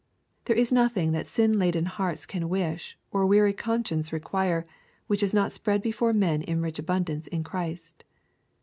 There 0.45 0.55
is 0.55 0.71
nothing 0.71 1.11
that 1.11 1.27
sin 1.27 1.59
laden 1.59 1.85
hearts 1.85 2.25
can 2.25 2.49
wish, 2.49 2.97
or 3.11 3.27
weary 3.27 3.53
con 3.53 3.83
sciences 3.85 4.11
require, 4.11 4.65
which 5.05 5.21
is 5.21 5.31
not 5.31 5.51
spread 5.51 5.83
before 5.83 6.11
men 6.11 6.41
in 6.41 6.59
rich 6.59 6.79
abundance 6.79 7.27
in 7.27 7.43
Christ. 7.43 8.03